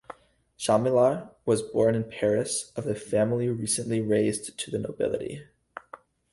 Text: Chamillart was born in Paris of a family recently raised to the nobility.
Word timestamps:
Chamillart 0.57 1.29
was 1.45 1.61
born 1.61 1.93
in 1.93 2.09
Paris 2.09 2.71
of 2.75 2.87
a 2.87 2.95
family 2.95 3.49
recently 3.49 4.01
raised 4.01 4.57
to 4.57 4.71
the 4.71 4.79
nobility. 4.79 5.45